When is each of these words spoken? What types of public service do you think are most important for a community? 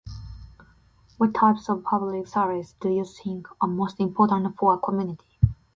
What 1.19 1.35
types 1.35 1.69
of 1.69 1.83
public 1.83 2.25
service 2.25 2.73
do 2.79 2.89
you 2.89 3.05
think 3.05 3.47
are 3.61 3.67
most 3.67 3.99
important 3.99 4.57
for 4.57 4.73
a 4.73 4.79
community? 4.79 5.37